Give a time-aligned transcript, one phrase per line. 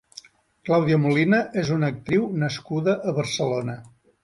[0.69, 3.79] Claudia Molina és una actriu nascuda a Barcelona.